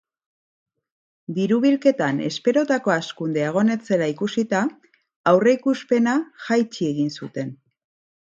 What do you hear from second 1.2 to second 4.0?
Diru-bilketan esperotako hazkundea egongo ez